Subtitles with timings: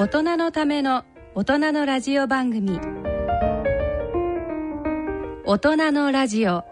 [0.00, 2.78] 大人のための大人のラジオ番組。
[5.44, 6.62] 大人のラジオ。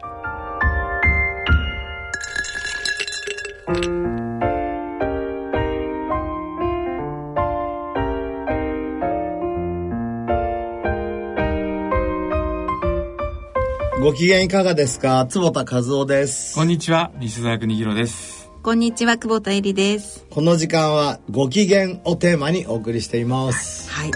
[14.01, 15.26] ご機嫌いかがですか？
[15.29, 16.55] 坪田和夫です。
[16.55, 17.11] こんにちは。
[17.19, 18.36] 西澤邦弘です
[18.66, 20.27] こんにちは久保田恵里です。
[20.29, 23.89] この時間はご機嫌をテーマにお送りしています。
[23.89, 24.11] はい。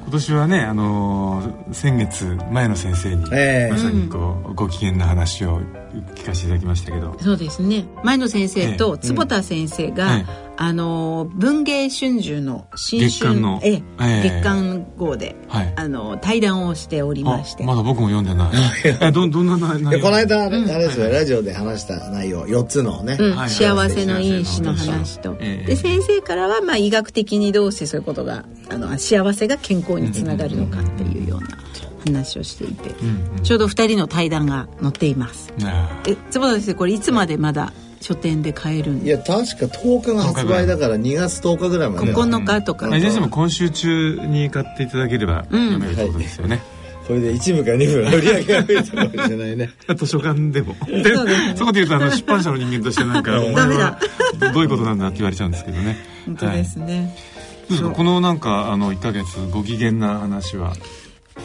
[0.00, 3.72] 今年はねあのー先月前の先生に、ええ。
[3.72, 5.60] まさにこう、ご機嫌な話を
[6.14, 7.14] 聞かせていただきましたけど。
[7.20, 7.84] そうですね。
[8.04, 13.60] 前野先生とえ坪田先生が、はいあの文芸春秋の新春月刊の。
[13.62, 14.22] ええええ。
[14.22, 15.72] 月刊号で、はい。
[15.76, 17.64] あの対談をしておりまして。
[17.64, 18.50] あまだ僕も読んでない。
[19.00, 19.90] えどどんな内容？
[19.90, 25.66] でこの間あれ,、あれですよ、ラジオで話した内容4つのね、うんはい幸せの因子の話と、ええ。
[25.66, 31.58] で先生からはまあ医学的にどうしてそういうことがあの幸せが健康につながるのかっていうような
[32.04, 32.90] 話をしていて、
[33.42, 35.52] ちょうど2人の対談が載っています。
[35.64, 37.72] あえ坪田先生これいつまでまだ
[38.02, 46.62] 書店で買えるんいや確か10日が発売だから2月10日ぐらいまで9日とか、あいずれにしても今週中に買っていただければ読めるってことですよね、
[47.06, 49.70] これで1部か2部が売り上げが増えたかもしれないね。
[49.96, 50.74] 図書館でも。
[50.86, 51.46] でそうです。
[51.46, 53.98] ねそこで言うとあの出版社の人間としてなんかお前は
[54.38, 55.96] だどどういうことなんだって言われちゃうんですけどね。
[56.26, 57.16] 本当ですね、
[57.68, 60.72] どうですかこのなんかあの1ヶ月ご機嫌な話は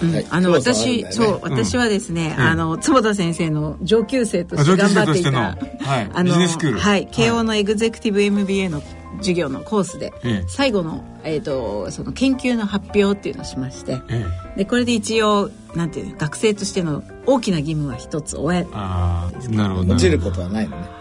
[0.02, 0.14] うん。
[0.14, 0.28] はい。
[0.30, 1.12] あの私、ね。
[1.12, 2.44] そう私はですね、うん。
[2.44, 6.80] あの坪田先生の上級生とあして頑張っていたはい、あビジネススクール。
[6.80, 7.08] はい。
[7.08, 8.82] 慶応の、のエグゼクティブ MBA の
[9.18, 10.46] 授業のコースで、ええ。
[10.48, 14.58] 最後の,、えー、とその研究の発表っていうのをしましてええ。
[14.60, 19.94] でこれで一応なんていうの学生としての大きな義務は一つ終えなるほど。
[19.94, 20.97] 落ちることはないのね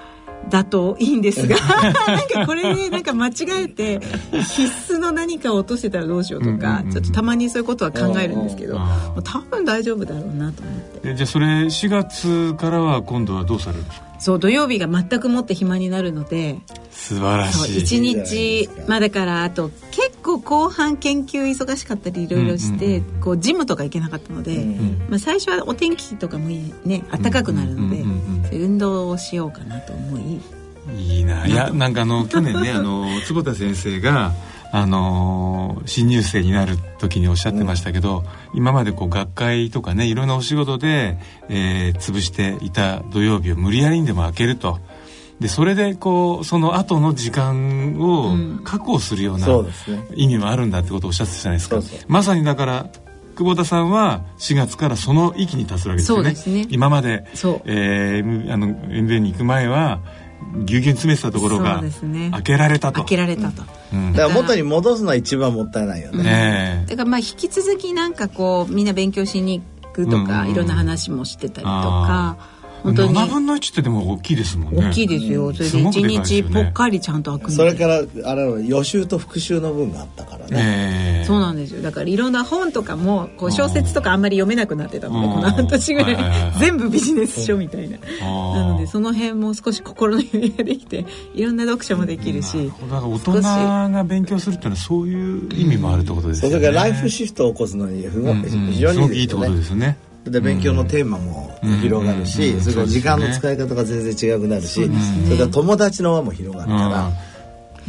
[0.50, 1.92] だといいんですが なん
[2.28, 3.32] かこれでなんか間違
[3.64, 8.78] えて必須の何かを落としてたらどうしようとか、ちょっとたまにそういうことは考えるんですけど、
[9.24, 11.10] 多分大丈夫だろうなと思って。
[11.10, 14.05] えじゃあそれ4月からは今度はどうされるんですか？
[14.18, 16.58] そう土曜日が全くもって暇になるので
[16.90, 17.78] 素晴らしい。
[17.78, 30.40] 一日まあだからあと結構後半研究忙しかったりいろいろして、うんこうジムとか行けなかったので、うんまあ、最初はお天気とかもいいね暖かくなるので、うんうんうんうん運動をしようかなと思い。
[30.96, 31.46] いいな。
[31.46, 34.32] いやなんかあの去年ねあの坪田先生が
[34.72, 41.18] あの新入生になる時におっしゃってましたけど、今までこう学会とかねいろんなお仕事で、
[41.48, 44.78] えー潰していた土曜日を無理やりにでも開けると。
[45.40, 48.60] でそれでこうその後の時間をうん。
[48.64, 49.46] 確保するような
[50.14, 51.82] 意味もあるんだってことをおっしゃってたじゃないですか。
[51.82, 52.90] そうそうまさにだから
[53.36, 56.62] 久保田さんは4月からその域に達するわけですよね。
[56.62, 56.68] ね。
[56.70, 57.62] 今までそう。
[57.66, 60.00] えー、あの MBA に行く前は
[60.64, 62.30] ぎゅうぎゅうに詰めてたところそがうですね。
[62.32, 63.00] 開けられたと。
[63.00, 64.12] 開けられたと、うん。
[64.12, 66.90] だから元に戻すのは一番もったいないよね、ねえ。
[66.90, 72.55] だからまあ引き続きなんかこうみんな勉強しに行くとか、うんいろんな話もしてたりとあか
[72.86, 73.14] 本当に。
[73.14, 74.88] 7分の1ってでも大きいですもんね。
[74.88, 76.54] 大きいですよ、それで一すごくでかいです日よね。
[76.54, 81.24] ぽっかりちゃんと開くそれからあれは予習と復習の分があったからね、ええ。
[81.26, 81.82] そうなんですよ。
[81.82, 85.34] だからいろんな本とかもこう小説とかあんまり読めなくなってたのでうん。
[85.34, 87.98] この半年ぐらい全部ビジネス書みたいな。
[87.98, 91.04] なのでその辺も少し心の余裕ができて
[91.34, 96.56] いろんな読書もできるしだから大人が勉強するっていうのはそういう意味もあるってことですよね。
[96.56, 98.72] それからライフシフトを起こすのにふごうんうん。
[98.72, 99.98] 非常すごくいいってことですよね
[100.30, 104.88] で勉強のテーマも広がるし、うんそれから時間の使い方が全然違くなるし、
[105.24, 107.36] それから友達の輪も広がるから、うん。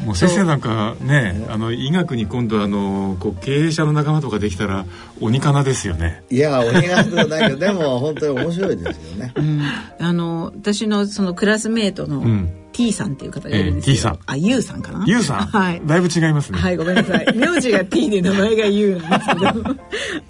[0.05, 4.85] もう先生なんかねあの医学に今度あのこう経営者の仲間とかできたら
[5.21, 6.23] 鬼かなですよね。
[6.29, 9.61] いや鬼がくだけど でも本当に面白いですよね、うん。
[9.99, 12.49] あの私のそのクラスメートのうん。
[12.73, 14.19] T さんっていう方がいるんですよ、ええ T さん。
[14.27, 15.03] あ U さんかな？
[15.07, 15.81] ゆうさん、はい。
[15.83, 17.35] だいぶ違いますね、はい、ごめんなさい。
[17.35, 19.47] 名字が T で名前が U なんですけど、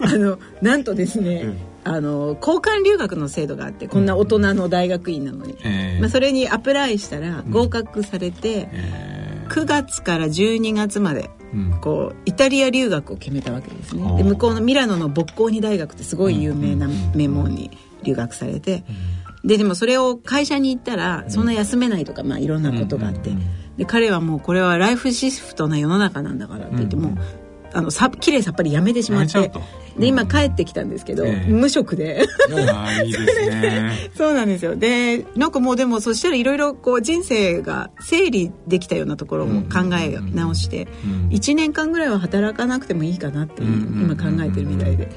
[0.00, 1.58] あの、なんとですね、うん
[1.88, 5.56] あの、交換留学の制度があって、こんな大人の大学院なのに。
[5.64, 6.00] ええ。
[6.00, 11.80] まあ、それにアプライしたら合格されて、え9月から12月まで、ーうん。
[11.80, 14.16] こう、イタリア留学を決めたわけですね。
[14.18, 17.70] で、向こうのミラノのボッコーニ大学ってすごい有名な名門に
[18.02, 18.84] 留学されて、
[19.44, 23.30] で、でもそれを会社に行ったら、そんな休めないとか、まあいろんなことがあって、
[23.78, 27.16] で、彼はもうこれはライフシフトな世の中なんだからって言っても、
[27.72, 29.50] あのさきれいさっぱりやめてしまって
[29.98, 31.50] で今帰ってきたんですけど、ええ。
[31.50, 32.24] 無職で。
[33.04, 34.10] いいですね。
[34.16, 34.76] そうなんですよ。
[34.76, 41.28] でなんかもうでもそしたらいろいろこう人生が整理できたようなところも考え直して、うん。
[41.30, 45.08] 1年間ぐらいは働かなくてもいいかなっていううん今考えてるみたいで。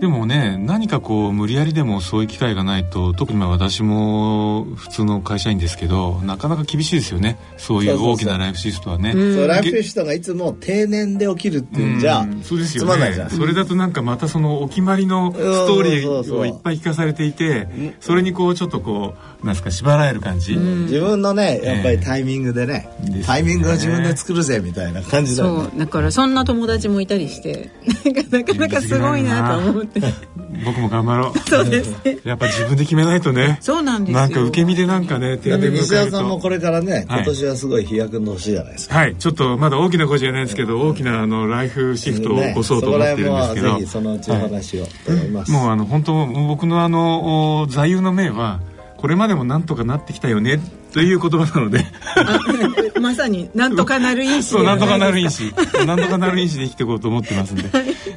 [0.00, 7.38] でもね何かこう無理やりでもそういう機会がないと特にまあ私も普通の会社員ですけどなかなか厳しいですよね。
[7.58, 9.12] そういう大きなライフシフトはね。
[9.12, 13.28] そうライフシフトがいつも定年で起きるっていうんじゃそうですよつまんないじゃん。
[13.28, 17.68] ねそれだとなんかまたそのお決まりのストーリーをいっぱい聞かされていて
[18.00, 23.22] それにこうちょっとこうなんですか縛られる感じ、自分のねやっぱりタイミングでね、ね。
[23.24, 25.44] タイミングを自分で作るぜみたいな感じだ。
[25.44, 27.70] よねそうだからそんな友達もいたりして
[28.04, 29.89] なんかなかなかすごいなと思って
[30.64, 31.38] 僕も頑張ろう。
[31.48, 32.18] そうですね。
[32.24, 33.58] やっぱ自分で決めないとね。
[33.60, 34.20] そうなんですよ。
[34.20, 37.20] なんか受け身でなんかねだって西田さんもとこれからねはい。
[37.20, 39.16] 今年はすごい飛躍の年じゃないですか、はい。
[39.16, 48.60] ちょっとまだ大きな声じゃないですけど大きなあのライフシフトを起こそうと思ってるんですけど、そこら辺もぜひそのうちお話をと思います、もうあの本当僕のあのお座右の銘は
[49.00, 50.60] これまでもなんとかなってきたよね
[50.92, 51.86] という言葉なので。
[52.16, 55.50] あまさになんとかなる因子そうなんとかなる因子。
[55.52, 57.70] 子なんとかなる因子で生きていこうと思ってますんで。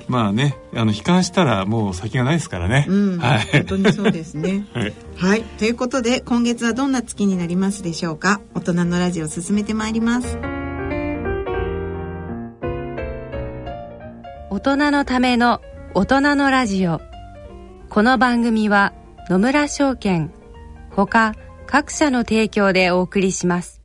[0.09, 3.39] まあねあの悲観したらもう先がないですからね、うん、はい。
[3.51, 4.67] 本当にそうですね。
[4.75, 4.93] はい。
[5.15, 5.43] はい。
[5.57, 8.41] ということで今月はどんな月になりますでしょうか？
[8.53, 10.37] 大人のラジオを進めてまいります。
[14.49, 15.61] 大人のための
[15.93, 16.99] 大人のラジオ。
[17.89, 18.91] この番組は
[19.29, 20.31] 野村証券
[20.95, 21.33] ほか
[21.65, 23.81] 各社の提供でお送りします。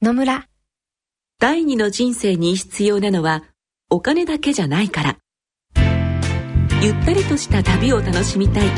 [0.00, 0.46] 野村。
[1.40, 3.42] 第二の人生に必要なのは
[3.90, 5.16] お金だけじゃないから。
[6.80, 8.68] ゆったりとした旅を楽しみたい。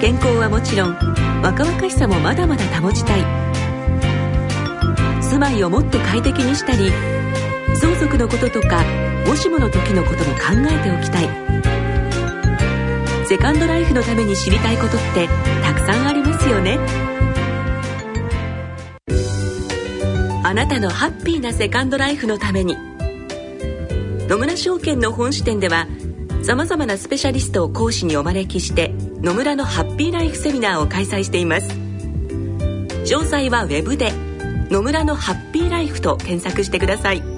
[0.00, 0.94] 健康はもちろん
[1.42, 3.20] 若々しさもまだまだ保ちたい。
[5.22, 6.90] 住まいをもっと快適にしたり
[7.74, 8.84] 相続のこととか
[9.26, 11.28] もしもの時のことも考えておきたい。
[13.26, 15.28] セカンドライフのために知りたいことって
[15.62, 16.78] たくさんありますよね。
[20.42, 22.76] あなたのハッピーなセカンドライフのために。
[24.28, 25.86] 野村証券の本支店では
[26.42, 31.68] さまざまなスペシャリストを講師にお招きして野村のハッピーライフセミナーを開催しています。
[33.04, 34.12] 詳細はウェブで
[34.70, 37.37] 「野村のハッピーライフ」と検索してください。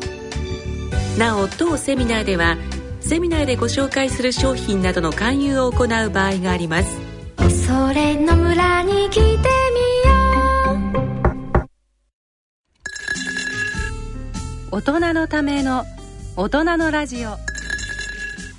[1.18, 2.56] なお当セミナーでは
[3.00, 6.98] セミナーでご紹介する商品などの勧誘を行う場合があります。
[7.66, 9.38] それの村に来てみよ
[14.70, 14.76] う。
[14.76, 15.84] 大人のための
[16.36, 17.30] 大人のラジオ。
[17.30, 17.38] は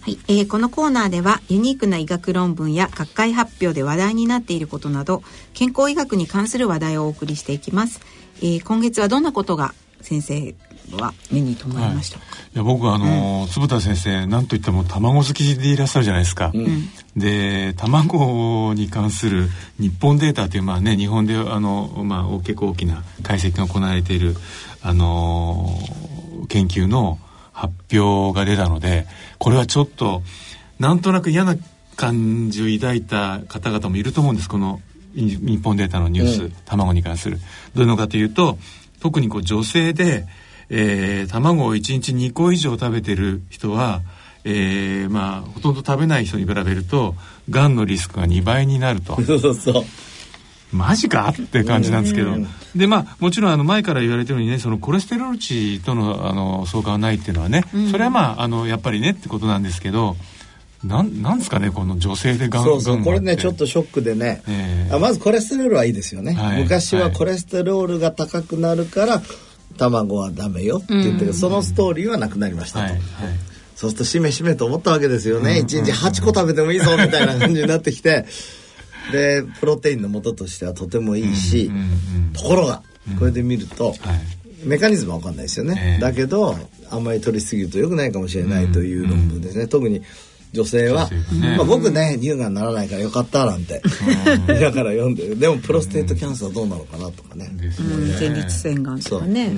[0.07, 5.21] い、えーこのコーナーではユニークな医学論文や学会発表で話題になっていることなど
[5.53, 8.01] 健康医学に関する話題をお送りしていきます、
[8.41, 10.55] えー今月はどんなことが先生
[10.97, 12.19] は目に留まりました。
[12.19, 12.57] か、い。
[12.57, 16.51] や僕あの、坪田先生なんといっても卵好きでいらっしゃるじゃないですか、
[17.15, 19.49] で卵に関する
[19.79, 24.35] 日本データというまあね日本であの、まあ、結構大きな解析が行われている
[24.81, 25.77] あの
[26.49, 27.19] 研究の
[27.51, 30.21] 発表が出たのでこれはちょっと
[30.79, 31.55] なんとなく嫌な
[31.95, 34.81] 感じを抱いた方々もいると思うんですこの
[35.15, 37.37] い日本データのニュース、卵に関する。
[37.75, 38.57] どういうのかというと
[39.01, 40.25] 特にこう女性で、
[40.73, 44.01] えー卵を1日2個以上食べてる人は、
[44.45, 47.13] えーまあほとんど食べない人に比べると
[47.49, 49.19] がんのリスクが2倍になると。
[49.21, 49.83] そうそうそう。
[50.71, 51.33] マジか？
[51.37, 52.33] って感じなんですけど、
[52.73, 60.15] でまあもちろんあの前から言われてるようにねそのコレステロール値とのあの相関はないっていうのはね、それはまああのやっぱりねってことなんですけど
[60.85, 63.03] なんなんですかねこの女性でがんそうそう。
[63.03, 64.95] これねちょっととショックでね、ええ。
[64.95, 66.61] あまずコレステロールはいいですよね、はい。
[66.63, 69.21] 昔はコレステロールが高くなるから
[69.77, 73.01] 卵はダメよって言ってるけど、そのストーリーはなくなりましたと、はいはい。
[73.75, 78.25] そうするとしめしめと思ったわけですよね、一日8個食べてもいいぞみたいな感じになってきて
[79.11, 82.83] でプロテインの元としてはとてもいいし、うんうんところが
[83.17, 83.97] これで見ると、はい。
[84.63, 85.99] メカニズムは分かんないですよね、ええ。
[85.99, 86.55] だけど
[86.91, 90.03] あんまり取りすぎると良くないかもしれないという論文ですね、特に
[90.53, 91.57] 女性は、女性がね。
[91.57, 93.81] まあ、僕ね乳がんならないからよかったなんて。
[94.47, 95.39] だから読んでる。
[95.39, 99.53] でもプロステートキャンサーどうなのかなとかね、ですようんね前立腺がんとかね、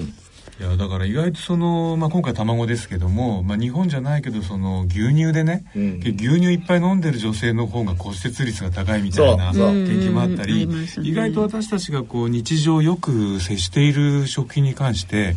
[0.59, 5.99] いやだから意外とその、まあ、今回卵ですけども、まあ、日本じゃないけどその牛乳でね、うん。
[6.03, 10.47] 牛乳いっぱい飲んでる女性の方が骨折率が高いみたいな研究もあったうん。
[10.47, 10.87] りね。
[11.01, 15.35] 意外と私たちがこう日常よく接している食品に関して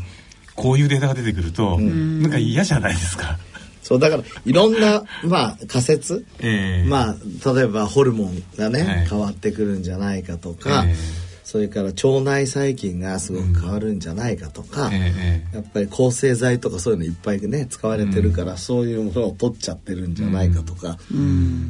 [0.55, 3.39] こういうデータが出てくると、なんか嫌じゃないですか。
[3.87, 6.27] そうだからいろんな、まあ、仮説。
[6.41, 6.89] ええ。
[6.89, 9.07] まあ例えばホルモンがね、はい。
[9.07, 10.97] 変わってくるんじゃないかとか、え
[11.45, 20.99] それから腸内細菌がすごく変わるんじゃないかとか、えええやっぱり抗生剤とかそういうのいっぱいね使われてるから、そういうものを取っちゃってるんじゃないかとか、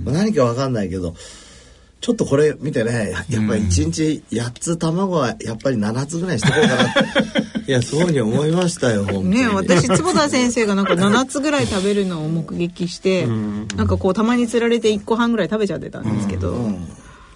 [0.03, 1.15] まあ何かわかんないけど
[2.01, 6.85] ちょっとこれ見てねやっぱり1日8つ卵はやっぱり7つぐらいにしとこうかな。
[7.67, 16.75] いやそうに思いましたよ ね私坪田先生がなんか7つぐらい食べるのを目撃してなんかこうたまに釣られて1個半ぐらい食べちゃってたんですけど、うん。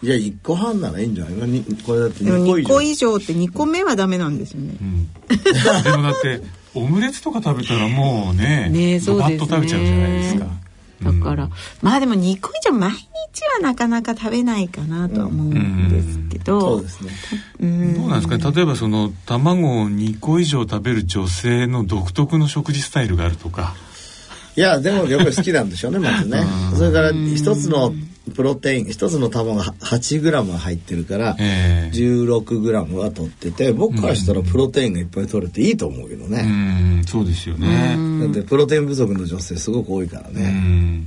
[0.02, 1.64] いや1個半ならいいんじゃない？
[1.85, 4.75] これだってでも2個以2個上以上って2個目はダメなんですよね、
[5.85, 6.40] でもだって
[6.75, 9.47] オムレツとか食べたらもうねねそうバですね。
[9.47, 10.47] ッと食べちゃうじゃないですか
[11.02, 11.49] だから、
[11.83, 12.99] まあでも2個以上毎日
[13.57, 17.11] はなかなか食べないかなとは思うんですけど、そうですね。
[17.61, 17.95] うん。
[17.95, 18.37] どうなんですか？
[18.37, 23.75] ね例えばその卵を2個以上食べる女性の独特の食事スタイルがあるとか。
[24.57, 26.45] いやでもやっぱり好きなんでしょうねまずね。
[26.76, 27.95] それから一つの
[28.31, 31.97] プロテイン一つの卵が 8g 入ってるから、ええ。
[31.97, 36.43] 16g は取ってて僕からしたらプロテインがいっぱい取れていいと思うけどうね、
[37.01, 37.97] んそうですよね。
[38.21, 41.07] だってプロテイン不足の女性すごく多いからうね、ん。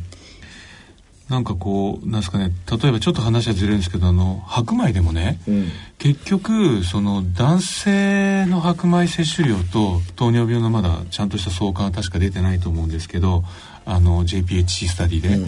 [1.29, 5.69] なんかこうなんですかね例えばちょっと話はずれるんですけどあの白米でもね、うん。
[5.97, 13.43] 結局その男性の白米摂取量と糖尿病のまだちゃんとした相関は確か出てないと思うんですけど
[13.85, 15.47] あの JPHC スタディで、う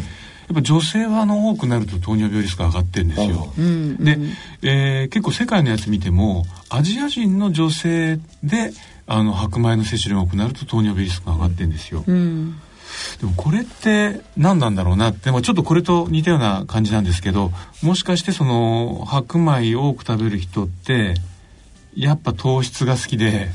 [0.53, 3.53] っぱ女性はあの多くなると糖尿病リスクが上がってるんですよ。
[3.57, 4.17] うんで、
[4.61, 8.71] えー結構世界のやつ見てもアジア人の女性で
[9.07, 12.03] あの白米の摂取量が多くなると糖尿病リスクが上がってるんですよ。
[12.05, 12.59] うん
[13.19, 21.15] でもこれって何なんだろうなって、まあ、ちょっとこれと似たような感じなんですけどもしかしてその白米を多く食べる人って
[21.95, 23.49] やっぱ糖質が好きで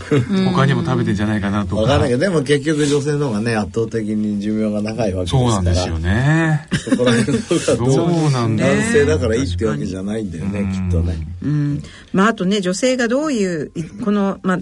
[0.53, 1.83] 他にも食べてんじゃないかなとか。
[1.83, 5.43] 分からないけどでも結局女性の方がね圧倒的に寿命が長いわけですから。
[5.43, 6.69] そうなんですよね。
[6.73, 11.17] そこら辺のそうなんだ男性だからいいってわけじゃないんだよねきっとね。
[11.43, 11.83] うん。
[12.13, 14.59] まああとね女性がどういういこのまあ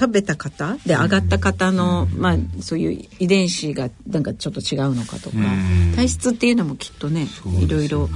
[0.00, 5.92] 食べた方で上がった方の、まあそういう遺伝子がなんかちょっと違うのかとか、うん。
[5.96, 7.28] 体質っていうのもきっとねね。
[7.58, 8.08] いろいろ。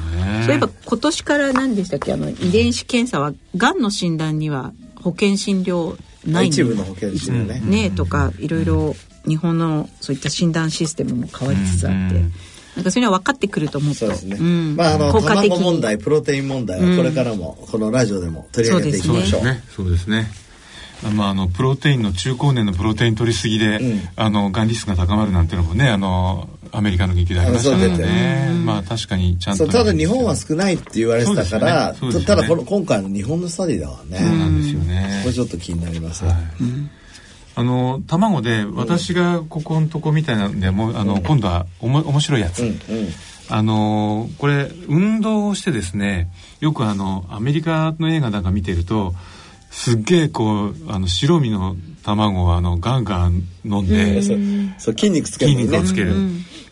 [0.46, 2.12] そういえば今年から何でしたっけ？
[2.12, 7.60] あの遺伝子検査はがんの診断には保険診療ない一部の保険診療ね。
[7.60, 8.94] ねとかいろいろ
[9.26, 12.32] 日本のそういった診断システムも変わりつつあって、うん
[12.76, 14.00] なんかそれは分かってくると思っと。
[14.00, 14.76] そうですね、ん。
[14.76, 15.48] まああの効果的に。
[15.50, 19.40] 卵問題プロテイン問題はこれからもこのラジオでも取り上げていきましょう。
[19.42, 19.62] そうですね。
[19.76, 20.26] そうですね。
[21.14, 24.08] まあ、あのプロテインの中高年のプロテイン取りすぎで、うん。
[24.16, 28.50] あのがんリスクが高まるなんていうのもねあのアメリカの研究でありましたからね。
[28.64, 32.24] まあ確かにちゃんとただ日本は少ないって言われてたから、ねね。
[32.24, 35.20] ただこの今回の日本のスタディだわね、そうなんですよね。
[35.22, 36.40] これちょっと気になりますね、はい。
[37.54, 42.76] あの卵で私がここのとこみたいなんでもうあの、今度はおも面白いやつ、うんうん。
[43.48, 49.12] あのこれ運動をしてですねよくあのアメリカの映画なんか見てると
[49.70, 54.38] すっげえこうあの白身の卵をあのガンガン飲んで、そう
[54.78, 55.62] そう筋肉つけるね。
[55.64, 56.14] 肉をつける、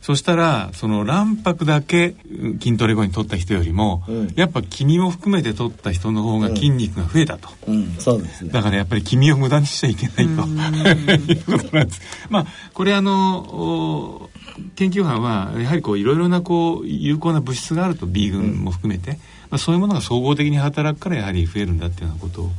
[0.00, 4.33] そしたらその卵白だけうん筋トレ後に取った人よりも、うん。
[4.35, 7.95] やっぱ黄身も含めて取った人の方が筋肉が増えたと、うん。
[7.99, 8.50] そうですね。
[8.50, 10.23] だからやっぱり黄身を無駄にしちゃいけないと。
[10.23, 12.00] いうことなんです。
[12.30, 14.30] まあこれあのお
[14.76, 19.12] 研究班はやはりこういろいろなこう有効な物質があると B 群も含めて、
[19.50, 22.50] まあ、そういうものが総合的に働くからやはり増えるんだっていうようなことを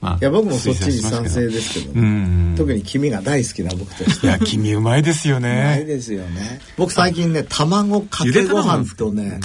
[0.00, 5.54] まあいや僕もそっちに賛成ですけど、うん特に黄身が大好きな僕としていや黄身うまいですよね。
[5.62, 6.60] ないですよね。
[6.76, 9.40] 僕最近ね卵かけご飯とね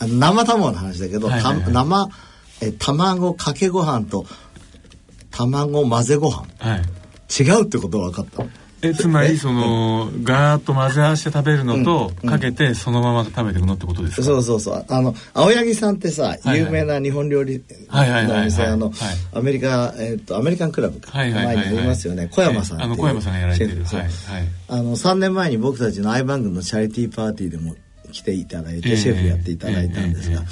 [0.00, 1.64] 生卵の話だけど、はいはいはい。
[1.64, 2.08] た生
[2.62, 4.26] え卵かけご飯と
[5.30, 6.46] 卵混ぜご飯。
[6.58, 6.82] はい。
[7.42, 8.44] 違うってことが分かった
[8.82, 14.22] えつまりそのガーッと混ぜ合わせて食べるのと、かけてそのまま食べていくのってことですか？
[14.22, 14.84] そうそうそう。
[14.88, 18.94] あの青柳さんってさ、はい有名な日本料理のお店あの、はい。
[19.34, 22.28] アメリカ、えっとアメリカンクラブか、前にありますよね。
[22.32, 23.84] 小山さんあの小山さんがやられてる。
[23.84, 24.10] はいはい。
[24.68, 27.76] あの3年前に僕たちの愛番組のチャリティーパーティーでも
[28.12, 30.44] 来ていただいて、ええシェフやっていただいたんですが、え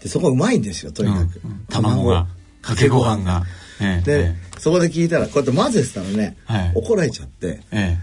[0.00, 1.66] えでそこうまいんですよとにかく、うん。
[1.68, 2.26] 卵が。
[2.62, 3.44] かけご飯が。
[3.80, 6.72] ええで、えそこで聞いたらこうやって混ぜてたらね、はい。
[6.74, 7.98] 怒られちゃってえ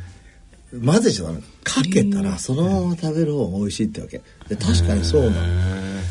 [0.73, 0.77] え。
[0.83, 1.41] 混ぜちゃダメ。
[1.63, 4.21] かけたらそのまま食べる方が美味しいってわけ。
[4.49, 5.35] で確かにそうなの。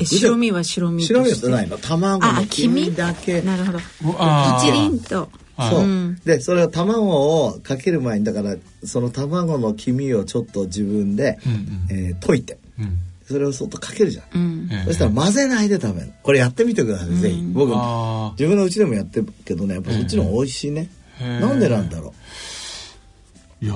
[0.00, 1.78] え白身は白身と白身じゃないの。
[1.78, 2.90] 卵あの黄黄身？
[2.90, 3.42] 身だけ。
[3.42, 3.78] なるほど。
[4.18, 4.68] あー。
[4.68, 5.28] 一輪と。
[5.58, 6.20] そう、うん。
[6.24, 11.86] でそれを卵をかける前にだからその卵の黄身をちょっと自分で、うんうん。
[11.90, 12.58] えー溶いて。
[12.78, 14.68] うんそれをそっとかけるじゃん、うん。
[14.70, 14.84] ええ。
[14.86, 16.12] そしたら混ぜないで食べる。
[16.22, 17.42] これやってみてください、ぜひ。
[17.52, 17.70] 僕
[18.32, 20.88] 自分のうちでもやってるけどねやっぱそっちの方が美味しいね、
[21.20, 22.14] なんでなんだろ
[23.58, 23.74] いや、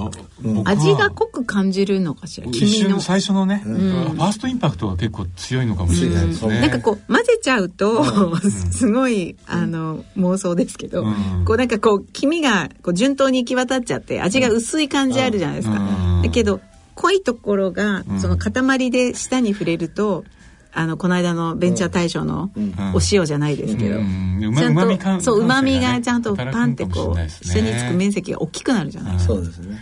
[0.67, 3.01] 味が濃く感じるのかしら一黄身の。
[3.01, 6.61] 瞬最初のね、ファーストインパクトが結構強いのかもしれないですね。
[6.61, 8.05] なんかこう混ぜちゃうと、
[8.73, 11.45] すごいあの妄想ですけど、うん。
[11.47, 16.23] こうなんかこう黄身がこう順当に行き渡っちゃって味が薄い感じあるじゃないですか、うん。
[16.23, 16.61] だけど
[17.01, 18.21] 濃いところがうん。
[18.21, 20.25] その塊で舌に触れると
[20.73, 22.51] あのこの間のベンチャー大賞の
[22.95, 24.45] お塩じゃないですけど、うん。
[24.45, 24.55] うん。
[24.55, 29.79] ちゃんと感そううまみがちゃんとパンってこう下につく面積が大きくなるじゃないですか、そうですね、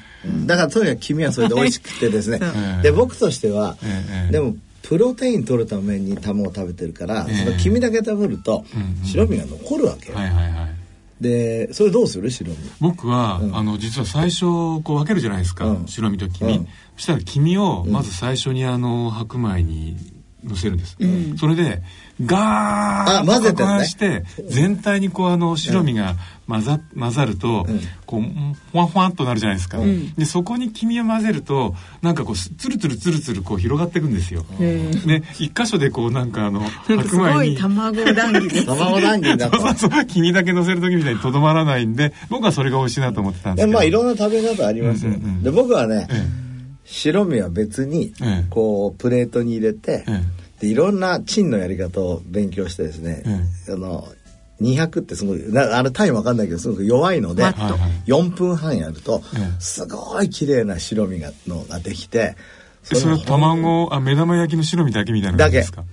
[0.47, 2.39] だからとにかく黄身はそれで美味しくてですね。
[2.41, 2.79] う。
[2.79, 7.35] んで僕としては、ええでもプロテイン取るために卵を食べてるから、ええ。
[7.45, 8.65] その黄身だけ食べると
[9.05, 10.78] 白身が残るわけよ、はいはいはい
[11.21, 12.31] でそれどうする？
[12.31, 12.57] 白身。
[12.81, 13.57] 僕は、うん。
[13.57, 15.87] あの実は最初こう分けるじゃないですか、うん。
[15.87, 16.69] 白身と黄身、うん。
[16.97, 19.97] そしたら黄身をまず最初にあの白米に
[20.45, 20.97] 乗せるんです、
[21.39, 21.83] それで
[22.25, 23.69] ガーッあ混ぜてね。
[23.69, 26.15] 攪拌して全体にこうあの白身が
[26.49, 27.81] 混ざ混ざると、うん。
[28.07, 28.23] こう
[28.73, 29.79] ふわふわっとなるじゃないですか、
[30.17, 34.47] でそこに黄身を混ぜるとなんかこうつるつるつるつるこう広がっていくんですよ、
[35.07, 37.57] で一箇所でこうなんかあの白ごい米に。
[37.57, 43.73] 卵談義です卵談義だとそうそう黄身だけ乗せる時みたいにとどまらないんで僕はそれが美味しいなと思ってたんでけど。
[43.75, 45.43] まあいろんな食べ方ありますよ、うんうんうん。
[45.43, 46.48] で僕はね、え
[46.91, 50.23] 白身は別にええこうプレートに入れて、え
[50.61, 53.23] でいろんなチンのやり方を勉強してですね、
[53.69, 54.09] えあの
[54.61, 57.75] 200ってすごいなあの単位わかんないけどすごく弱いのでワット。
[57.75, 62.37] はいはい4分半やるとええすごい綺麗な白身がのができてえ
[62.95, 65.85] それは卵あ目玉焼きの白身だけみたいなだけ感じですか？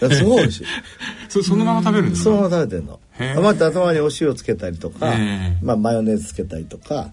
[0.00, 0.66] うん、すごい美味しい。
[1.28, 2.24] そそのまま食べるんですか？
[2.24, 3.00] そのまま食べてんの
[3.42, 5.64] また頭にお塩つけたりとか、ええ。
[5.64, 7.10] まあ、マヨネーズつけたりとか、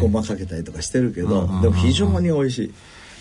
[0.00, 2.72] ごまかけたりとかしてるけど、でも非常に美味しい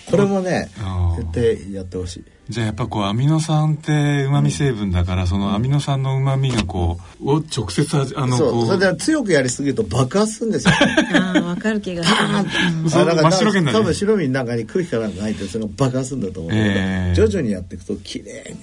[0.10, 0.70] これもね
[1.18, 2.24] 絶対やってほしい。
[2.50, 8.66] じゃあやっぱこうアミノ酸ってうまみ成分だから、そのアミノ酸のうまみがこうを直接ああのこそう。
[8.66, 10.74] それで強くやりすぎると爆発するんですよ。
[11.16, 12.90] ああ分かる気がする。
[12.90, 13.78] そうあだから真っ白けになる。
[13.78, 16.52] 多分白身の中に空気かなんか入ってそれが爆発するんだと思う。
[16.52, 18.58] けど、ええ徐々にやっていくと綺麗に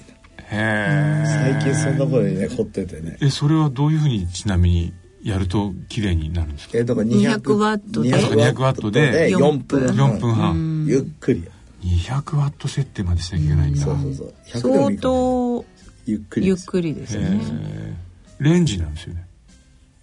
[0.51, 4.93] へなる最近そんなことにね凝っててねええそれはどういうふうにちなみに
[5.23, 6.77] やると綺麗になるんですか？
[6.77, 9.85] えーだから200 200ワットで200ワットで4分。
[9.85, 10.33] 4分。
[10.33, 10.85] 半。
[10.87, 11.43] ゆっくり。
[11.83, 13.81] 200ワット設定までしなきゃいけないんだ。
[13.81, 14.33] そうそうそう。
[14.47, 15.65] 100でもい相当
[16.05, 16.59] ゆっくりです。
[16.59, 17.95] ゆっくりですへねえ
[18.39, 19.25] レンジなんですよね。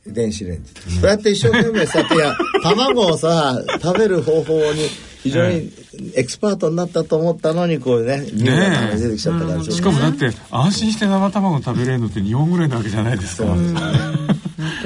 [0.06, 0.73] 電子レンジ。
[1.00, 4.82] そうやって一生懸命さいや 卵をさ食べる方法に
[5.23, 5.73] 非常に
[6.14, 13.47] エキスパートになったと思ったのにこうね乳がたまに出てきちゃったから、しかもだって安心して生卵食べれるのって日本ぐらいなわけじゃないですか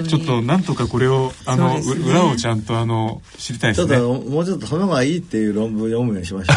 [0.09, 1.80] ちょっとなんとかこれをあの、ね。
[1.80, 3.96] 裏をちゃんとあの知りたいですね。
[3.96, 6.52] ちょっともうちょっと卵がいいっていう論文読むようにしましょ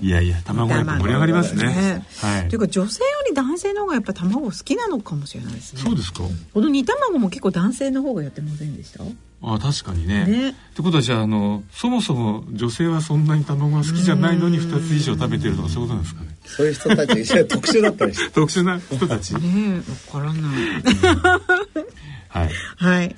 [0.00, 0.04] う。
[0.04, 2.02] いやいや卵やっぱ盛り上がりますね。
[2.20, 2.48] はい。
[2.48, 5.82] というか女性より男性の方がやっぱ卵好きなのかもしれないですね。
[5.82, 6.20] そうですか。
[6.54, 9.02] この煮卵も結構男性の方がやってませんでした？
[9.44, 10.24] あ確かにね。
[10.26, 10.48] ね。
[10.50, 16.28] ってことはじゃああのそもそも女性はそんなに卵が好きじゃないのに2つ以上食べてるとかそういうことなんですかね？
[16.44, 18.30] そういう人たちが特殊だったりして。
[18.34, 19.34] 特殊な人たち？
[19.34, 19.76] ねえ
[20.16, 20.42] わからない。
[22.28, 22.50] はい。
[22.76, 23.16] はい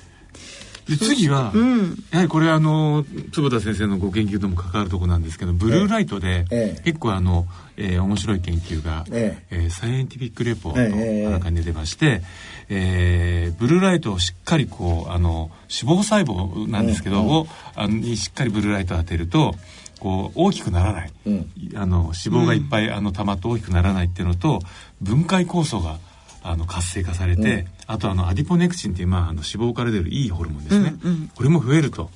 [0.88, 2.04] で次は、うん。
[2.10, 6.82] やはりこれあの坪田先生のご研究とも関わるところなんですけどブルーライトで、ええ。
[6.84, 9.56] 結構あの、えー面白い研究が、ええ。
[9.66, 12.22] ーサイエンティフィックレポートええなんかに出てまして、
[12.68, 15.50] えーブルーライトをしっかりこうあの
[15.84, 17.28] 脂肪細胞なんですけど、うん。
[17.28, 19.54] をあのにしっかりブルーライトを当てると
[20.00, 21.50] こう大きくならない、うん。
[21.76, 24.60] あの脂肪がいっぱい、あの溜まって大きくならないっていうのと
[25.00, 25.98] 分解酵素が
[26.42, 31.30] あの活性化されて、うんあとあのアディポネクチンっていう、まあ、あの脂肪から出るいいホルモンですね、うんうん。
[31.34, 32.10] これも増えると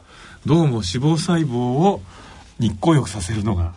[0.46, 2.00] どうも脂肪細胞を
[2.58, 3.74] 日光浴させるのが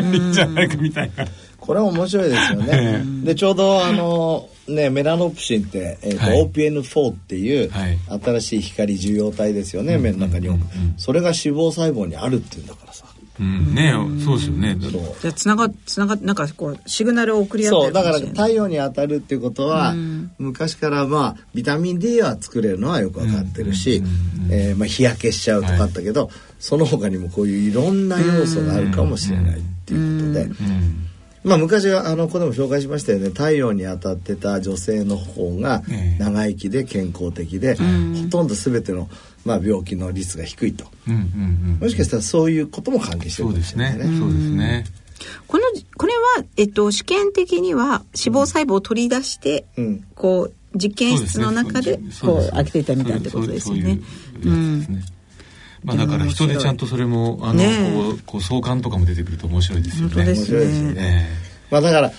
[0.00, 1.26] いいんじゃないかみたいな。
[1.58, 3.02] これは面白いですよね。
[3.24, 6.44] でちょうどあのねメラノプシンって、えーとはい。
[6.44, 7.98] OPN4 っていうはい。
[8.22, 10.60] 新しい光受容体ですよね、目の中に多く、
[10.96, 13.06] それが脂肪細胞にあるっていうんだからさ。
[13.42, 13.92] うん、ね。
[14.24, 14.76] そうですよね。
[14.80, 19.94] そうじゃあつながつながなんかこうシグナルを送り合ってるそうだから太陽に当たるっていうことは、
[20.38, 24.02] 昔からまあビタミン D は作れるのはよく分かってるし、
[24.50, 31.08] えーまあ、日焼けしちゃうとかあったけど、その他にもこういういろんな要素があるかもしれないっていうことで、うん
[31.44, 37.82] まあ、昔はあのここでも紹介しましたよね太陽に当たってた女性の方がええ長生きで健康的で、ほ
[38.30, 39.08] とんど全ての、
[39.44, 44.10] まあ、病気の率が低いとうんうんうんもしかしたらそういうことも関係してるかもそうですしれないね。。
[44.10, 44.84] ねそうですね。
[45.46, 45.64] この
[45.96, 54.00] これは、えっと、試験的には脂肪細胞を取り出して、うんこう実験室の中でこう開けていたみたいってことですよね。
[54.42, 55.11] そういうやつですね。
[55.84, 57.92] まあだから人でちゃんとそれもあのねえ。
[57.92, 60.24] こうこう相関とかも出てくると面白いですよね。
[60.24, 61.28] 面白いですよね。
[61.28, 62.12] えまあだから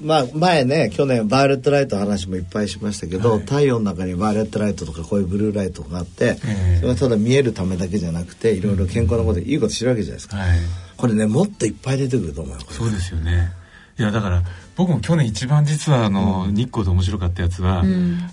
[0.00, 6.76] まあ前ね去年バイオレットライトの話もいっぱいしましたけど、太陽の中にバイオレットライトとかこういうブルーライトがあって、ええ。
[6.76, 10.58] それはただ見えるためだけじゃなくていろいろ健康なこといいことしてるわけじゃないですか、えはい。
[10.96, 13.52] これねもっといっぱい出てくると思うそうですよね。
[13.98, 14.42] いやだから
[14.76, 17.82] 僕も去年一番実はあの、日光で面白かったやつは、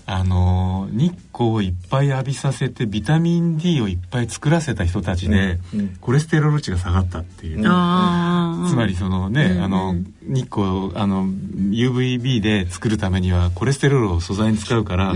[0.06, 5.58] あの日光をいっぱい浴びさせてビタミン D をいっぱい作らせた人たちで、
[6.00, 15.14] コレステロール値が下がったっていう、つまりそのね、あの日光あの UVB で作るためにはコレステロールを素材に使うから、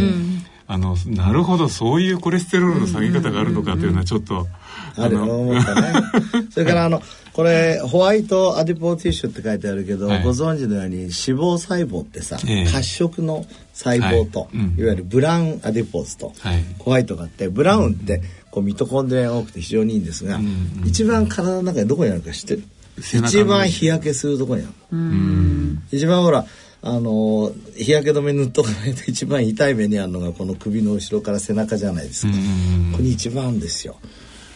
[0.67, 4.49] あのなるほどそういうコレステロールの下げ方があるのかというのはちょっと、
[4.97, 5.93] ある思ったね。
[6.51, 7.01] それからあの
[7.41, 14.59] これホワイトアディポーティッシュって書いてあるけど、はい、ご存知のように脂肪細胞ってさ、えー、褐色の細胞と、はい。
[14.59, 20.45] うん、いわゆるブラウンアディポーズと、はい、ホワイトがあってブラウンってこうミトコンドリアが多くて非常にいいんですが、うん
[20.83, 22.63] うん、一番体の中でどこにあるか知ってる？
[22.99, 24.73] 一番日焼けするとこにある。
[25.93, 26.45] 一番ほら
[26.83, 33.97] あの日焼け止め塗っとかないと一番痛い目にあるのがこの首の後ろから背中じゃないですか、ここに一番あるんですよ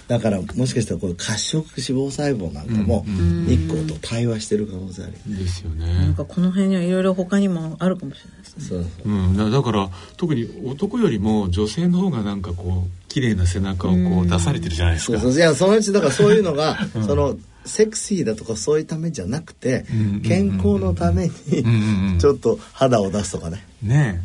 [0.09, 3.05] だからもしかしたらこれ褐色脂肪細胞なんかも
[3.47, 5.87] 日光と対話してる可能性あるですよね。
[5.87, 8.65] なんかこの辺にはいろいろ他にもあるかもしれないですね。
[8.65, 15.19] そうそう、うん、だから特に男よりも女性の方がなんかこう綺麗な背中をこう出されてるじゃないですか。
[15.21, 15.41] そうそう。
[15.41, 19.87] いやそのうちだからそういうのが、そのセクシーだとかそういうためじゃなくて、
[20.27, 23.65] 健康のためにちょっと肌を出すとかね。
[23.83, 24.23] ね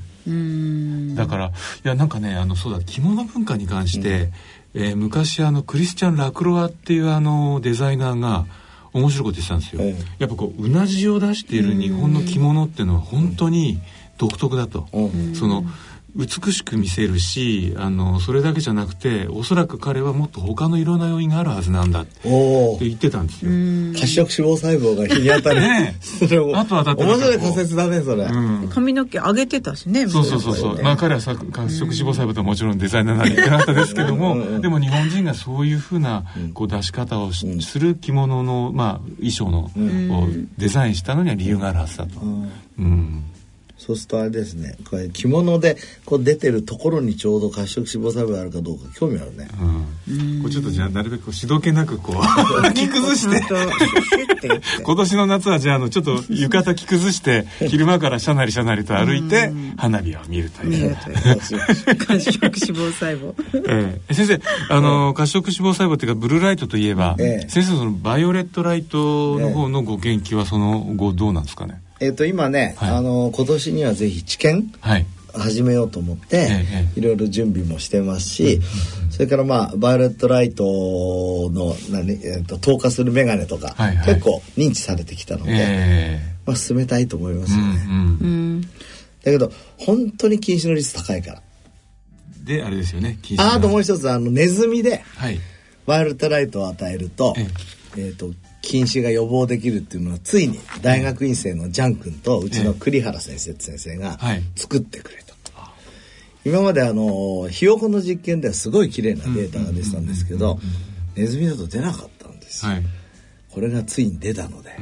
[1.16, 1.52] だからい
[1.84, 4.32] やなんかねあのそうだ着物文化に関して、うん、
[4.74, 8.46] えー、昔あのクリスチャン・ラクロワっていうあのデザイナーが
[8.94, 13.80] 面白いこと言ってたんですよ、ええ、やっぱこううなじを出している日本の着物っていうのは本当に
[14.18, 14.88] 独特だと、
[15.34, 15.64] その
[16.16, 22.30] 美しく見せるしあのそれだけじゃなくておそらく彼はもっと他のいろんな要因があるはずなんだって
[22.80, 23.52] 言ってたんですよ。
[23.94, 25.62] 褐色脂肪細胞が日に当たる。
[25.62, 37.46] ねそれをあとはだって面白い仮説だねそれ、うん、髪の毛上げてたしねそうそうそうそう、まあ彼はさ褐色脂肪細胞とはもちろんデザイナーなんでなったですけどもでも日本人がそういうふうなこう出し方をす
[37.80, 43.24] る着物の、まあ、衣装の、をデザインしたのには理由があるはずだと、うん
[43.80, 49.48] そうするとあれですねこれ着物でこう出てるところにちょうど褐色脂肪細胞があるかどうか興味あるね、
[50.10, 53.40] うん、これちょっとじゃあなるべくしどけなくこう着崩して。
[54.84, 60.96] 今年の夏はじゃああのちょっと浴衣着崩して昼間からシャナリシャナリと歩いて花火を見るという。
[60.96, 63.34] 褐色脂肪細胞、
[63.68, 75.06] ええ、先生あの褐色脂肪細胞っていうかブルーライトといえば、ええ、先生そのバイオレットライトの方のご研究はその後どうなんですかね、えっ、ー、と今ね、はい、あの今年にはぜひ治験、はい。
[75.34, 78.62] 始めようと思って、ええ、いろいろ準備もしてますし、
[79.12, 80.64] それからまあバイオレットライト
[81.54, 87.98] の何、えーと、透過する眼鏡とか、はいはい、結構認知されてきたので、えまあ、進めたいと思いますよね、うんう
[88.58, 88.70] ん、だ
[89.26, 91.42] けど本当に禁止の率高いから。
[92.44, 95.40] であれですよねああともう一つあのネズミで、はい、
[95.86, 97.48] バイオレットライトを与えると,、え
[97.98, 98.02] え。
[98.10, 98.32] ーと
[98.62, 104.20] 禁止が予防できるっていうのはついに大学院生のジャン君とうちの栗原先生って先生が
[104.56, 105.30] 作ってくれと。
[106.46, 110.58] 今まであのひよこの実験ではすごい綺麗なデータが出てたんですけど
[111.16, 112.72] ネズミだと出なかったんですよ。
[112.72, 112.84] はい、
[113.52, 114.78] これがついに出たので、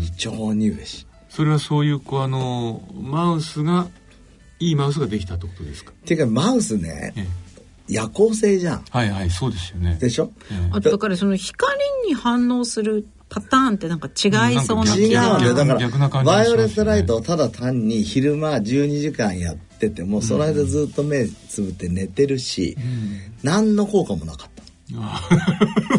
[0.00, 1.06] 非常に嬉しい。
[1.30, 3.88] それはそういうこうあのマウスが
[4.60, 5.92] いいマウスができたってことですか？
[5.92, 7.14] っていうかマウスね、
[7.88, 8.84] 夜行性じゃん。
[8.90, 9.96] はいはい、そうですよね。
[10.00, 10.32] でしょ、
[10.70, 11.72] あとだからその光
[12.06, 15.54] に反応するパターンってなんか違いそうな気が違うんだよ。
[15.54, 24.62] だから、バイオレットライトをただ単に昼間12時間やってても、その間ずっと目つぶって寝てるし、うん、何の効果もなかった。
[24.92, 25.18] 確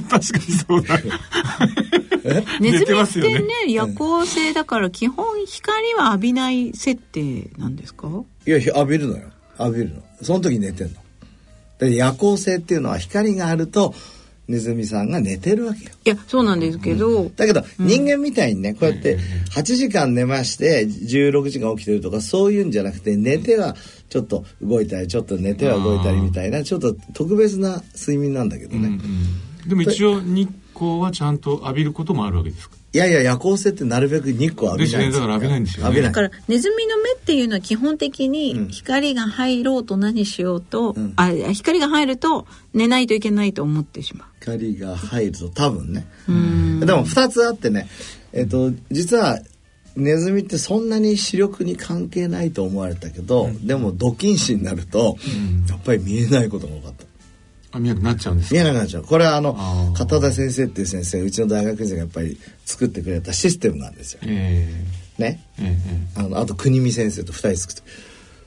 [0.10, 1.00] かにそうだ。
[2.60, 8.08] ネズミってね、夜行性だから基本光は浴びない設定なんですか？
[8.46, 9.30] いや、浴びるのよ。
[9.60, 10.04] 浴びるの。
[10.22, 11.03] その時寝てんの。
[11.90, 13.94] で夜行性っていうのは光があると
[14.48, 15.92] ネズミさんが寝てるわけよ。
[16.06, 19.18] いやそうなんですけど、うん、だけど、人間みたいにねこうやって
[19.56, 23.76] 8時間寝まして16時間起きてるとかそういうんじゃなくて寝ては
[24.10, 28.88] ちょっと動いたりちょっと寝ては動いたりみたいなちょっと特別な睡眠なんだけどね。
[28.88, 32.76] うんうん、でも一応日光はちゃんと浴びることもあるわけですか？
[32.94, 44.28] いやいや夜行性ってなるべく日光浴びないんですよ、ね、だから浴びないんですよ、ね、だからネズミの目っていうのは基本的に光が入ろうと何しようと、うん、あ光が入ると寝ないといけないと思ってしまう。
[44.40, 46.06] 光が入ると多分ね。
[46.28, 47.88] でも2つあってね。
[48.32, 49.40] えっ、と実は
[49.96, 57.04] ネズミってそんなに視力に関係ないと思われたけど、うん、でもド近視になると、うん、やっぱり見えないことが多かった。
[57.04, 57.08] あ
[57.80, 59.04] 見えなくなっちゃうんです見えなくなっちゃう。
[59.04, 59.56] これはあの
[59.96, 67.82] 片田先生っていう先生うちの大学院生がやっぱり作ってくれたシステムなんですよ、えー、ね、えー、あのあと国見先生と2人作って。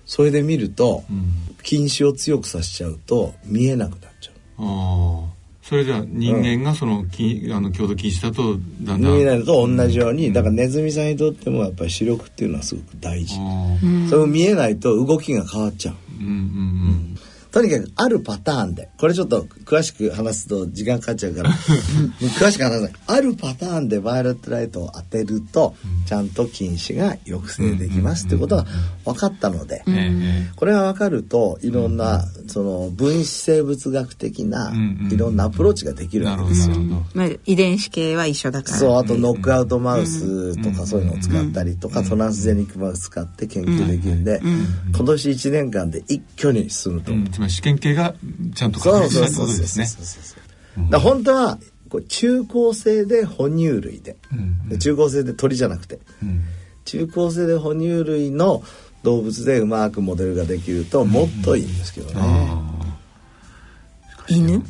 [0.06, 4.64] それで見ると、うん、近視を強くさせちゃうと見えなくなっちゃう。
[4.64, 5.36] ああ
[5.68, 13.34] それじゃ人間がその,、きあの共同禁止だとだんだん人間と同じように、だからネズミさんにとってもやっぱり視力っていうのはすごく大事、
[14.08, 17.05] それを見えないと動きが変わっちゃう、うんうんうん
[17.56, 18.90] とにかくあるパターンで。
[18.98, 21.50] これちょっと詳しく話すと時間かかっちゃうから。
[22.38, 28.66] 詳しく話すあるパターンでバイオレットライトを当てると、ちゃんと近視が抑制できますっていうことが
[29.06, 34.74] 分かったので、えこれが分かるといろんな、その分子生物学的な
[35.10, 36.76] いろんなアプローチができるわけですよ。
[37.14, 38.76] まあ、遺伝子系は一緒だから。
[38.76, 44.42] そうあとノックアウトマウスとかそういうのを使ったりとかトランスジェニックマウス使って研究できるんで
[44.94, 48.14] 今年1年間で一挙に進むと思ううん、つまり試験系が
[48.54, 49.86] ちゃんとそう確立したってそうそうそうことですね。
[49.86, 50.40] そうそ
[50.82, 54.16] うだ本当はこう中高生で哺乳類で。
[54.32, 54.68] うん。
[54.68, 56.00] で中高生で鳥じゃなくて。
[56.22, 56.42] うん。
[56.84, 58.62] 中高生で哺乳類の
[59.02, 62.14] 動物でうまくモデルができるともっといいんですけどね。
[62.16, 62.62] あ
[64.28, 64.62] 犬？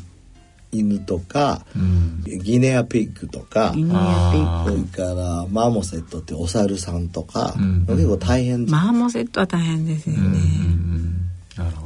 [0.73, 2.23] 犬とかーうん。
[2.43, 7.87] ギネアピッグとか犬やピあそれからマーモセットってお猿さんとかうん。
[7.87, 11.31] 結構大変マーモセットは大変ですよね、うん。
[11.57, 11.86] なるほ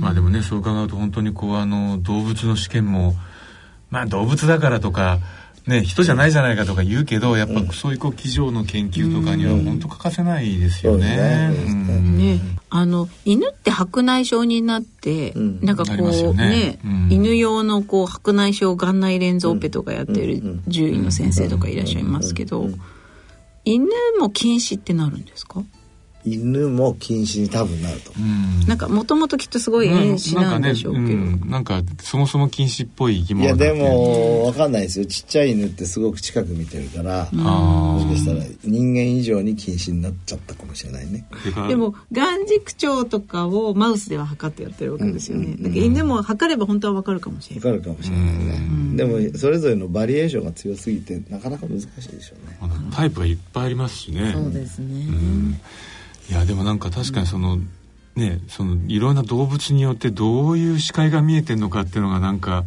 [0.00, 3.14] まあでもねそう伺うと本当にこうあの動物の試験も
[3.90, 5.18] まあ動物だからとか
[5.66, 11.50] ね人じゃないじゃないかとか言うけどやっぱそういうこう机上の研究とかには本当欠かせないですよね。
[12.16, 12.40] ね。
[12.70, 15.60] あの犬って白内障になって、うん。
[15.64, 16.34] なんかこうね。
[16.34, 17.08] ね、うん。
[17.10, 22.68] 犬用のこう白内障眼内レンズオペとかやってる獣医の先生とかいらっしゃいますけど、
[23.64, 23.86] 犬
[24.18, 25.62] も禁止ってなるんですか？
[26.24, 28.12] 犬も禁止に多分なると。
[28.12, 28.66] 思ううん。
[28.66, 31.50] なんかもともときっとすごい遠視なんでしょうけど、なんかねうん。
[31.50, 35.06] なんかそもそも禁止っぽい生きいやでもわかんないですよ。
[35.06, 41.26] ちっちゃい犬ってすごく近く見てるからあもしかしたら人間以上に禁止になっちゃったかもしれないね。
[41.68, 45.56] でも眼軸長とかをマウスでは測ってやってるわけですよね。
[45.58, 47.72] だから犬も測れば本当はわかるかもしれない。
[47.72, 48.96] わかるかもしれないね。
[48.96, 52.58] でもそれぞれのバリエーションが強すぎてなかなか難しいでしょうね
[52.92, 54.32] タイプがいっぱいありますしね。
[54.34, 55.06] そうですね。
[56.28, 57.58] いやでもなんか確かにその、
[58.16, 62.64] ねそのいろんな動物によってどういう視界が見えてるのかっていうのがなんか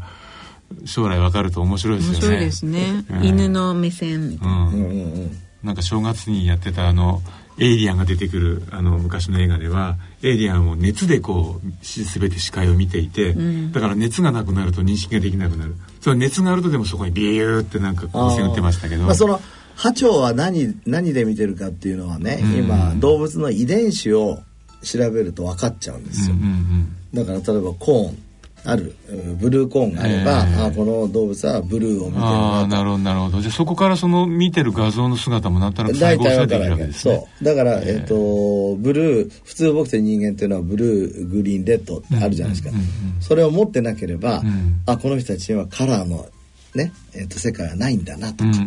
[0.86, 2.18] 将来わかると面白いですよね。
[2.20, 3.06] 面白いですね。
[3.10, 3.24] うん。
[3.26, 4.54] 犬の目線みたいな。
[4.54, 4.68] うん。
[4.68, 4.94] うんうんう
[5.26, 5.38] ん。
[5.64, 7.22] なんか正月にやってたあの
[7.60, 13.36] エイリアンが出てくるあの昔の映画ではエイリアンを熱でこうし全て視界を見ていて、
[13.72, 15.76] だから熱がなくなると認識ができなくなる。
[16.00, 19.04] その熱があるとでもそこにビューってなんか光線打ってましたけど。
[19.04, 19.40] まあ、その
[19.76, 24.40] 波長は何何で見てるかっていうのはね、今動物の遺伝子を
[24.84, 28.18] 調べると分かっちゃうんですよ、うんうんだから例えばコーン
[28.64, 30.56] あるうんブルーコーンがあれば、ええ。
[30.68, 33.42] あこの動物はブルーを見てるああななるほどなるほど。
[33.42, 37.16] じゃあそこからその見てる画像の姿もなんとなく再大体合るわけですね。
[37.16, 37.44] そう。
[37.44, 42.70] だから、えっとブルー普通僕たち人間っていうのはブルーグリーンレッドってあるじゃないですか、
[43.20, 44.82] それを持ってなければ、ん。
[44.86, 46.28] あこの人たちにはカラーの
[46.76, 48.64] ね、えっと世界はないんだなとか、うんうんう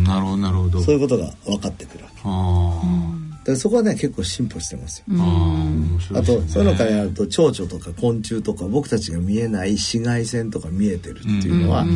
[0.00, 0.04] ん。
[0.04, 0.80] なるほどなるほど。
[0.80, 2.20] そういうことが分かってくるわけ。
[2.24, 11.92] あだからそこはね結構進歩してますよ、ーあとそういうのからやると蝶々とか昆虫とか僕たちが見えない紫外線とか見えてるっていうのは、そう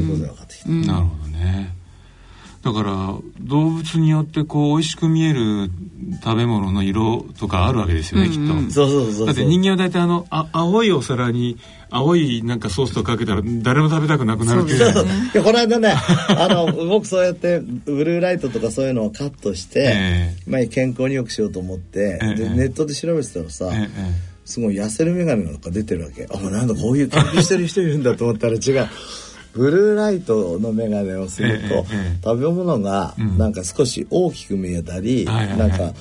[0.00, 1.77] いうことが分かってきた、なるほどね
[2.72, 5.70] だから動物によってこう美味しく見える
[6.22, 8.70] 食べ物の色とかあるわけですよね、きっと。
[8.70, 9.26] そうそうそうそう。
[9.26, 11.56] だって人間は大体あのあ青いお皿に
[11.90, 14.92] 青いなんかソースとかけたら誰も食べたくなくなるっていう。
[14.92, 15.94] そうこの間ね
[16.28, 22.34] あの僕そうやってブルーライトとかそういうのをカットして、えまあ、健康によくしようと思って、ええ。
[22.34, 26.26] でネットで調べてたらさ、ええすごい痩せる眼鏡なんか出てるわけ。
[26.30, 28.88] あなんだこういう研究してる人いるんだと思ったら違う
[29.58, 32.24] ブルーライトの眼鏡をすると、ええええ。
[32.24, 35.92] 食べ物がなんか少し大きく見えたり、なんか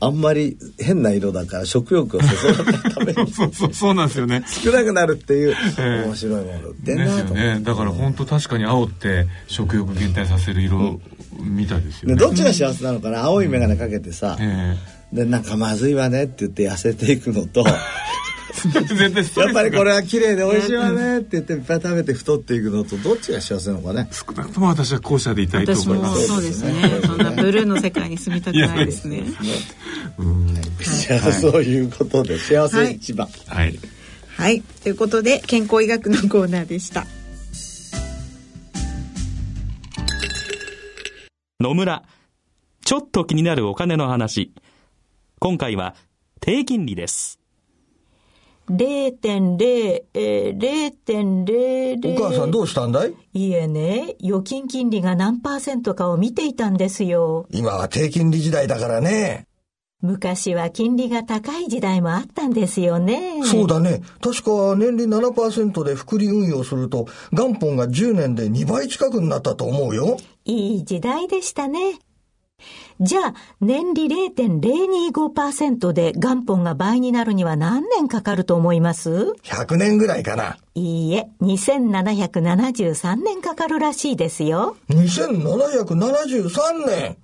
[0.00, 4.44] あんまり変な色だから食欲をそそらないために そうそうそうなんですよね。
[4.46, 6.04] 少なくなるっていうええ。
[6.06, 6.68] 面白いもの。
[6.70, 7.60] 売ってんですよなと思って、ね。
[7.62, 11.00] だから本当確かに青って食欲減退させる色
[11.40, 13.24] みたいですよね、でどっちが幸せなのかな？
[13.24, 14.76] 青い眼鏡かけてさ、え。
[15.12, 17.64] でなんかまずいわねって言って痩せていくのと
[19.40, 27.00] やっぱりこれは綺麗で美味しいわねって言っていっぱい食べて太っていくのとどっちが幸せなのかね少なくとも私は後者でいたいと思いますそうですね。
[27.04, 29.24] そんなブルーの世界に住みたくないですね。
[29.26, 33.78] じゃあそういうことで幸せ一番、はい
[34.36, 34.62] はい。
[34.62, 37.06] ということで、健康医学のコーナーでした。
[41.60, 42.02] 野村。
[42.84, 44.52] ちょっと気になるお金の話。
[45.38, 45.94] 今回は
[46.40, 47.41] 低金利です。
[48.70, 50.58] 0.0、えー、
[51.04, 53.14] 0.00お母さんどうしたんだい？
[53.34, 57.46] いえね、預金金利が何パーセントかを見ていたんですよ。
[57.50, 59.46] 今は低金利時代だからね。
[60.00, 63.40] 昔は金利が高い時代もあったんですよね。
[63.44, 64.02] そうだね。
[64.20, 70.16] 確か年利7%で複利運用すると元本が10年で2倍近くになったと思うよ。
[70.44, 72.00] いい時代でしたね。
[73.00, 80.56] じゃあ、年利0.025%で元本が倍になるには何年かかると思います ?100 年ぐらいかな。
[80.74, 84.76] いいえ、2773年かかるらしいですよ。
[84.90, 87.16] 2773年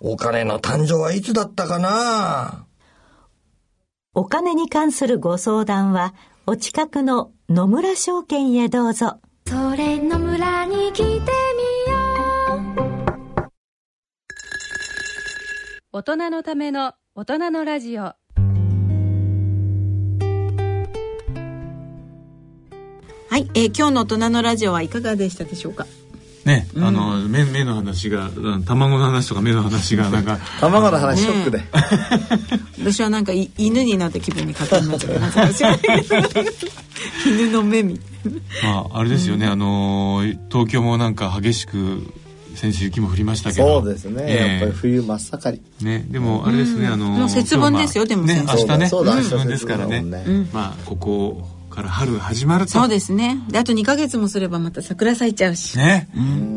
[0.00, 2.66] お金の誕生はいつだったかな？
[4.12, 6.12] お金に関するご相談は、
[6.46, 9.18] お近くの野村証券へどうぞ。
[9.48, 11.32] それの村に来て
[15.96, 18.02] 大人のための大人のラジオ。
[18.02, 18.16] は
[23.38, 25.86] い、えー今日の大人のラジオはいかがでしたでしょうか？
[26.44, 30.38] ね、あの目目の話がうん卵の話とか目の話が なんか。
[30.60, 31.64] 卵の話ショックで、
[32.78, 34.98] 私はなんかい犬になった気分に勝手になっ
[35.54, 35.88] ちゃって
[37.26, 38.32] 犬の目みたい
[38.64, 38.70] な。
[38.70, 42.02] まああれですよね、あのー東京もなんか激しく
[42.56, 43.80] 先週雪も降りましたけど。
[43.82, 44.50] そうですね、ええ。
[44.52, 45.84] やっぱり冬真っ盛り。
[45.84, 48.88] ねでもあれですね、あのーもう節分ですよでも先ね明日ね。
[48.88, 50.02] そうだ節分ですからね。
[50.52, 52.72] まあここから春始まると。
[52.72, 53.38] そうですね。
[53.50, 55.76] であと2ヶ月もすればまた桜咲いちゃうし。
[55.76, 56.08] ね、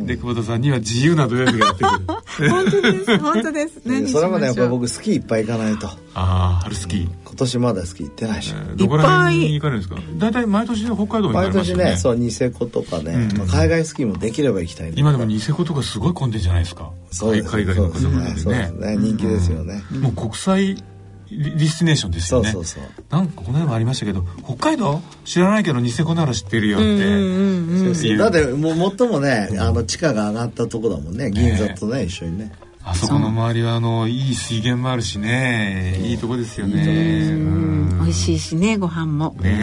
[0.05, 2.49] で久保田さんには自由な土曜日がやってくる。
[2.49, 3.81] 本当です本当です。
[3.85, 5.87] 何しそれまでやっぱ僕スキーいっぱい行かないと。
[5.87, 9.99] ああ春スキー、今年まだスキー行ってないし、えーどこら辺に行かれるんですか？
[10.17, 13.37] 大体毎年北海道に行か毎年ねそうニセコとかね、うん。
[13.37, 16.91] まあ海外スキーもできれば行きたい今でもニセコとかすごい混んでんじゃないですか。
[17.11, 17.49] そうです。
[17.49, 18.37] 海外の方々ででね。
[18.37, 20.83] すね人気ですよね、もう国際
[21.31, 22.51] リリスティネーションですよね。
[22.51, 23.03] そうそうそう。
[23.09, 28.17] なんかこの間もありましたけど北海道知らないけどニセコなら知ってるよって、そうそういう。
[28.17, 31.29] だってもう最もねあの地価が上がったとこだもんね。
[31.29, 32.51] 銀座とね一緒にね
[32.83, 35.99] あそこの周りはあのいい水源もあるしね。
[36.01, 36.81] いいとこですよね。
[37.29, 37.89] うん。
[37.99, 39.35] 美味しいしねご飯も。
[39.39, 39.61] ね。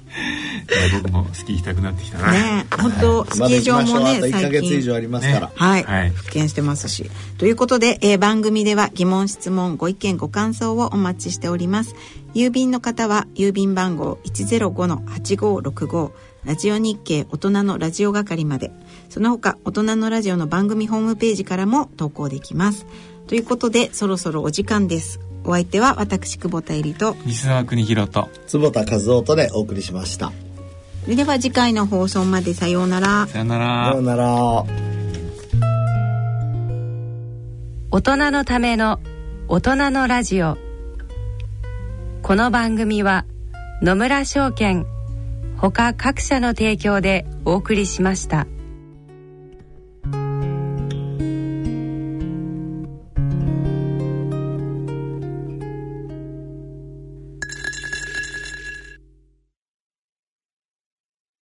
[1.03, 6.11] 僕もスキー行きたくなってきたな、ね本当スキまだー場もねあと1ヶ最月以上近ありますから、はい、はい。
[6.11, 7.11] 復権してますし。
[7.39, 11.95] ということで、えー番組では疑問質問ご意見ご感想をお待ちしております。
[12.35, 16.11] 郵便の方は郵便番号105-8565
[16.45, 18.71] ラジオ日経大人のラジオ係まで
[19.09, 22.87] その他大人のラジオの番組ホームページからも投稿できます。
[23.27, 25.21] ということでそろそろお時間です。
[25.45, 27.17] お相手は私久保田絵里と。
[27.25, 28.29] 西澤邦弘と。
[28.47, 30.33] 坪田和夫とでお送りしました。
[31.05, 33.27] それでは次回の放送までさようなら。
[33.29, 33.91] さよなら。
[33.91, 34.65] さようなら。
[37.93, 39.01] 大人のための
[39.49, 40.59] 大人のラジオ。
[42.23, 43.25] この番組は
[43.83, 44.85] 野村証券
[45.59, 48.49] ほか各社の提供でお送りしました。